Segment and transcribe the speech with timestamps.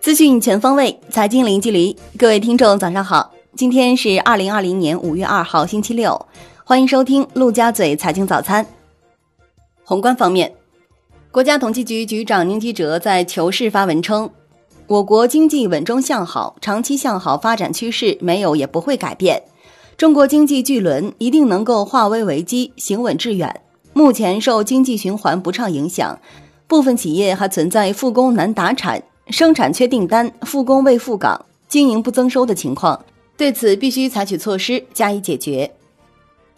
[0.00, 1.96] 资讯全方位，财经零距离。
[2.16, 3.32] 各位听众，早上好！
[3.56, 6.26] 今天是二零二零年五月二号，星期六。
[6.64, 8.64] 欢迎收听陆家嘴财经早餐。
[9.82, 10.54] 宏观方面，
[11.30, 14.30] 国家统计局局长宁吉喆在求是发文称，
[14.86, 19.42] 我国经济稳中向好，长期向好发展趋势没有也不会改变。
[19.96, 23.62] 中国经济巨轮一定能够化危为机，行稳致远。
[23.96, 26.18] 目前受经济循环不畅影响，
[26.66, 33.02] 部分企业还存在复工难达产、生产缺订单、复工未复岗、经营不增收的情况。
[33.38, 35.72] 对此，必须采取措施加以解决。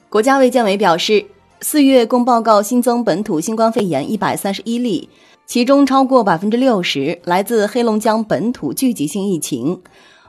[0.08, 1.26] 国家卫健委表示，
[1.60, 5.08] 四月共报告新增本土新冠肺炎一百三十一例，
[5.46, 9.80] 其中超过百分之六十来自黑龙江本土聚集性疫情。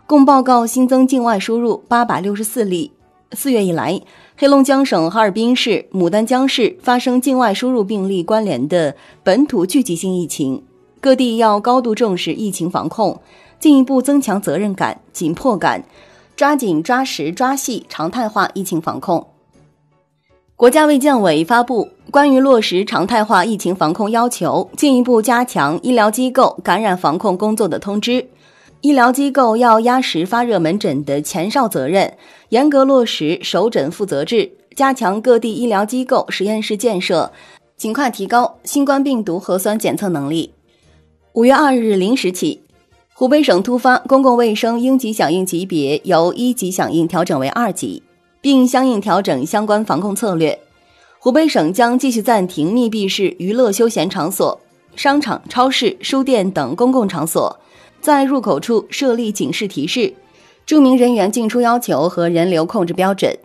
[0.05, 2.91] 共报告新增境外输入八百六十四例。
[3.33, 4.01] 四月以来，
[4.37, 10.63] 黑龙江省哈尔滨市、牡丹江市发生境外输入病例关联的本土聚集性疫情，
[10.99, 13.21] 各地要高度重视疫情防控，
[13.59, 15.83] 进一步增强责任感、紧迫感，
[16.35, 19.27] 抓紧抓实抓细常态化疫情防控。
[20.55, 28.11] 国家卫健委发布《关于落实常态化疫情防控要求，进一步加强医疗机构感染防控工作的通知》。
[28.81, 32.13] 医疗机构要压实发热门诊的前哨责任，
[32.47, 37.29] 严格落实首诊负责制，加强各地医疗机构实验室建设，
[37.75, 40.53] 尽快提高新冠病毒核酸检测能力。
[41.33, 42.61] 五月二日零时起，
[43.13, 48.01] 湖北省突发公共卫生应急响应级别由一级响应调整为二级，
[48.39, 50.57] 并相应调整相关防控策略。
[51.19, 54.57] 湖北省将继续暂停密闭式娱乐休闲场所、
[54.95, 57.59] 商场、超市、书店等公共场所。
[58.01, 60.13] 在入口处设立警示提示，
[60.65, 63.37] 注明人员进出要求和人流控制标准。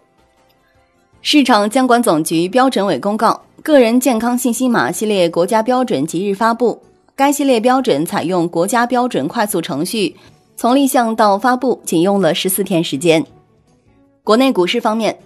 [1.22, 6.80] 市场监管总局标准委公告，个人健康信息码系列国家标准即日发布。
[7.16, 10.16] 该系列标准采用国家标准快速程序，
[10.56, 13.24] 从立项到发布仅用了十四天时间。
[14.22, 15.16] 国内股市方面，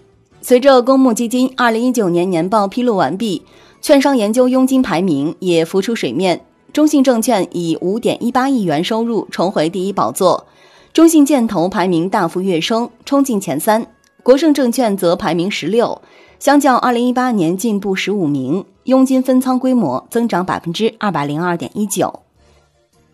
[0.40, 3.42] 随着公募基金二零一九年年报披露完毕，
[3.80, 6.40] 券商研究佣金排名也浮出水面。
[6.78, 10.46] 中信证券以五点一八亿元收入重回第一宝座，
[10.92, 13.84] 中信建投排名大幅跃升，冲进前三。
[14.22, 16.00] 国盛证券则排名十六，
[16.38, 22.20] 相较二零一八年进步十五名，佣金分仓规模增长百分之二百零二点一九。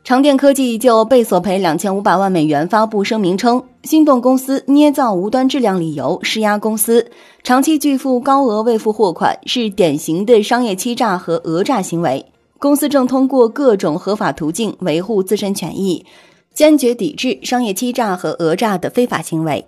[0.04, 7.10] 长电科技就被索赔两千五百万美元发布声明称，心动公司捏造无端质量理由施压公司，
[7.42, 12.26] 长期拒付高额未付货款是典型的商业欺诈和讹诈行为。
[12.58, 16.06] 公司正通过各种合法途径维护自身权益，
[16.54, 19.66] 坚决抵制商业欺诈和讹诈的非法行为。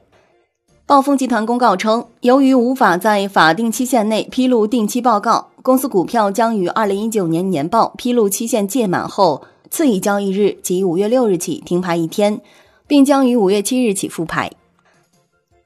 [0.87, 12.41] 暴风集团公告称，由于无法在法定期限内披露定期报告，公司股票将于二零一九年年报披露期限届满后次一交易日即五月六日起停牌一天，
[12.87, 14.51] 并将于五月七日起复牌。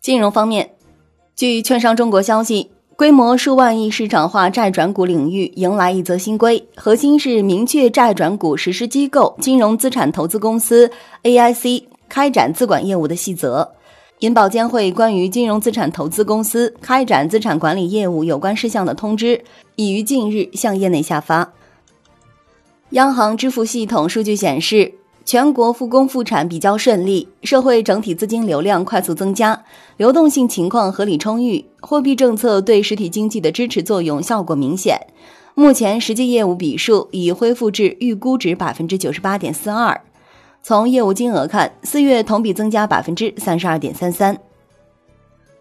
[0.01, 0.71] 金融方面，
[1.37, 2.71] 据券商中国消息。
[3.01, 10.91] 规模数万亿市场化债转股领域迎来一则新规，核心是明确债转股实施机构金融资产投资公司
[11.23, 13.67] （AIC） 开展资管业务的细则。
[14.19, 19.43] 银保监会关于金融资产投资公司开展资产管理业务有关事项的通知
[19.77, 21.51] 已于近日向业内下发。
[22.91, 25.00] 央行支付系统数据显示。
[25.25, 29.65] 全国复工复产比较顺利，社会整体资金流量快速增加，
[29.97, 34.99] 流动性情况合理充裕，货币政策对实体经济的支持作用效果明显。
[35.55, 40.01] 目前实际业务笔数已恢复至预估值百分之九十八点四二。
[40.63, 44.37] 从业务金额看，四月同比增加百分之三十二点三三。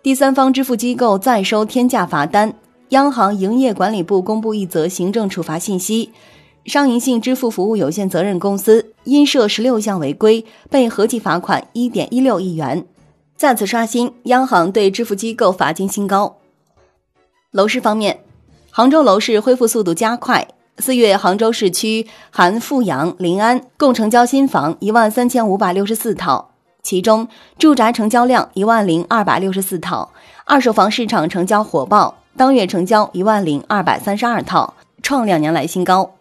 [0.01, 2.53] 第三方支付机构再收天价罚单，
[2.89, 6.11] 央行营业管理部公布一则行政处罚信息。
[6.69, 12.85] 商银信支付服务有限责任公司因涉十六项违规，被合计罚款一点一六亿元，
[13.35, 16.37] 再次刷新央行对支付机构罚金新高。
[17.51, 18.19] 楼市方面，
[18.69, 20.47] 杭州楼市恢复速度加快，
[20.77, 26.51] 四月杭州市区含富阳、临安共成交新房一万三千五百六十四套，
[26.83, 27.27] 其中
[27.57, 30.11] 住宅成交量一万零二百六十四套，
[30.45, 36.11] 二手房市场成交火爆，当月成交一万零二百三十二套，创两年来新高。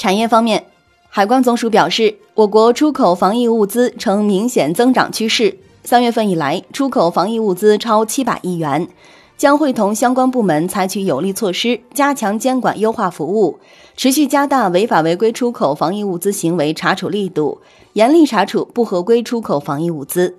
[0.00, 0.64] 产业方面，
[1.10, 5.58] 海关总署表示，我国出口防疫物资呈明显增长趋势。
[5.84, 8.88] 三月份以来，出口防疫物资超七百亿元，
[9.36, 13.58] 将会同相关部门采取有力措施，加强监管、优化服务，
[13.94, 17.60] 持续加大违法违规出口防疫物资行为查处力度，
[17.92, 20.38] 严厉查处不合规出口防疫物资。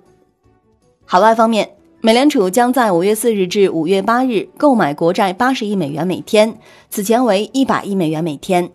[1.04, 1.70] 海外方面，
[2.00, 6.58] 美联储将在五月四日至五月八日购买国债八十亿美元每天，
[6.90, 8.68] 此前为一百亿美元每天。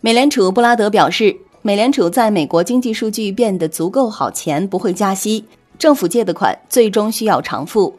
[0.00, 5.44] 美联储布拉德表示，美联储在美国经济数据变得足够好前不会加息，
[5.76, 7.92] 政府借的款最终需要偿付。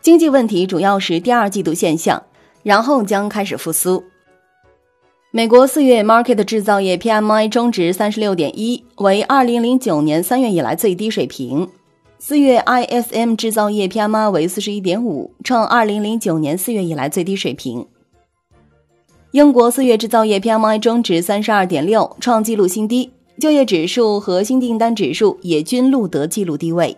[0.00, 2.22] 经济问题主要是第二季度现象，
[2.62, 4.04] 然后将开始复苏。
[5.32, 11.68] 美国四月 market 制造业 PMI 中值三十六点一，为二零零九年三月以来最低水平。
[12.20, 17.86] 四月 ISM 制造业 PMI 为四十一点五，创二零零九年四月以来最低水平。
[19.32, 23.10] 英国四月制造业 PMI 中值三十二点六，创纪录新低。
[23.38, 26.96] 就业指数和新订单指数也均录得纪录低位。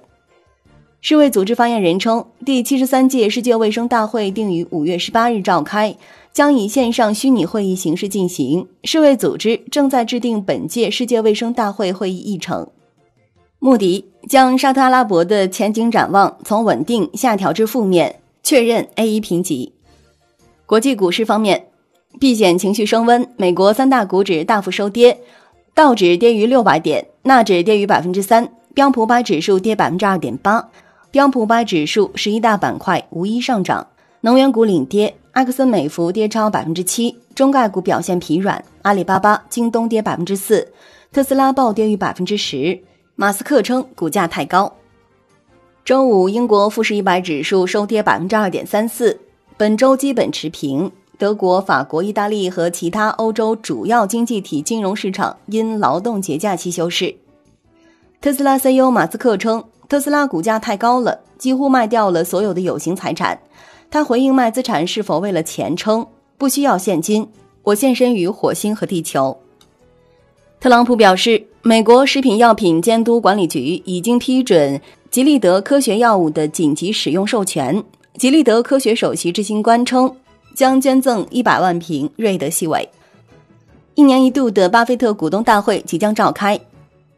[1.03, 5.95] 世卫组织发言人称，第七十三届世界卫生大会定于五月十八日召开。
[6.33, 8.67] 将以线上虚拟会议形式进行。
[8.85, 12.67] 世卫组织正在制定本届世界卫生大会会议议程。
[13.59, 19.75] 穆迪将沙特阿拉伯的前景展望从稳定下调至负面，确认 A 一评级。
[20.65, 21.67] 国际股市方面，
[22.21, 25.19] 避险情绪升温，美国三大股指大幅收跌，
[25.75, 30.69] 道指跌逾六百点，纳指跌逾百分之三，标普百指数跌百分之二点八。
[31.11, 33.87] 标普百指数十一大板块无一上涨，
[34.21, 35.15] 能源股领跌。
[35.33, 40.69] 埃克森美孚跌超百分之七，中概股表现疲软，阿里巴巴、京东跌百分之四，
[41.11, 42.79] 特斯拉暴跌逾百分之十。
[43.15, 44.75] 马斯克称股价太高。
[45.85, 49.19] 周五，英国富时一百指数收跌百分之二点三四，
[49.57, 50.93] 本周基本持平。
[51.19, 57.15] 德国、法国、意大利和其他欧洲主要经济体金融市场因劳动节假期休市。
[58.21, 63.39] 特斯拉 CEO 马斯克称，特斯拉股价太高了，几乎卖掉了所有的有形财产。
[63.91, 66.07] 他回应卖资产是否为了钱，称
[66.39, 67.29] 不需要现金。
[67.63, 69.37] 我献身于火星和地球。
[70.59, 74.81] 特朗普表示，美国食品药品监督管理局已经批准
[75.11, 77.85] 吉利德科学药物的紧急使用授权。
[78.17, 80.15] 吉利德科学首席执行官称，
[80.55, 82.89] 将捐赠一百万瓶瑞德西韦。
[83.95, 86.59] 一年一度的巴菲特股东大会即将召开，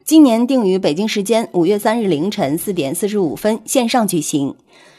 [0.04, 4.54] 今年定于北京时间五月三日凌晨四点四十五分线上举行。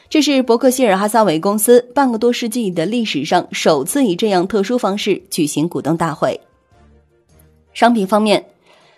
[0.07, 6.39] 这是伯克希尔哈撒韦公司半个多世纪的历史上首次以这样特殊方式举行股东大会。
[7.73, 8.45] 商品方面，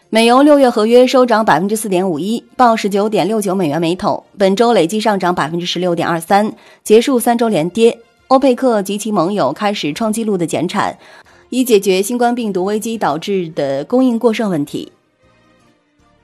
[0.09, 7.97] 美油六月合约收涨百分之四点五一，报十九点六九美元每桶，本周累计上涨百分之十六点二三，结束三周连跌。
[8.27, 10.97] 欧佩克及其盟友开始创纪录的减产，
[11.49, 14.91] 以解决新冠病毒危机导致的供应过剩问题。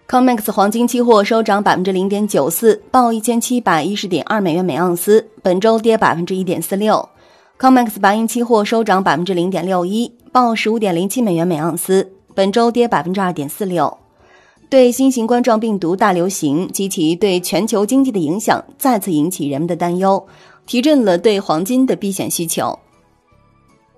[0.09, 7.07] COMEX 黄金期货收涨百分之零点九四，报一千七百一十点二美元每盎司，本周跌百分之一点四六。
[7.57, 13.97] COMEX 白银期货收涨百分之零点六一，报十五点零七美元每盎司，本周跌百分之二点四六。
[14.69, 20.25] 对新型冠状病毒大流行及其对全球经济的影响再次引起人们的担忧，
[20.65, 22.79] 提振了对黄金的避险需求。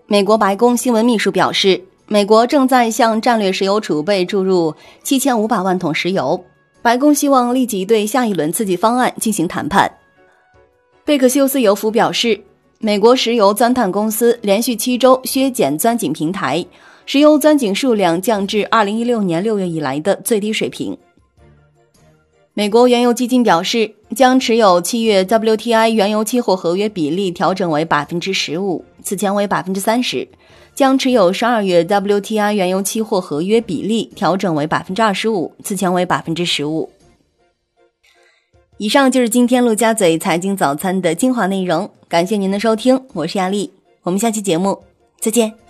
[0.07, 1.83] 美国白宫新闻秘书表示。
[2.07, 6.45] 美国正在向战略石油储备注入七千五百万桶石油。
[6.83, 9.91] 白宫希望立即对下一轮刺激方案进行谈判。
[11.03, 12.39] 贝克休斯油服表示，
[12.77, 16.63] 美国石油钻探公司连续七周削减钻井平台，
[17.07, 20.95] 石油钻井数量降至二零一六年六月以来的最低水平。
[22.57, 30.25] 美国原油基金表示，将持有七月 WTI 原油期货合约比例调整为百分之十五，此前为百分之三十。
[30.73, 36.89] 将持有十二月 WTI 原油期货合约比例调整为百分之二十五，此前为百分之十五。
[38.77, 43.71] 以上就是今天陆家嘴财经早餐的精华内容，感谢您的收听，我是亚丽，
[44.03, 44.81] 我们下期节目
[45.19, 45.64] 再见。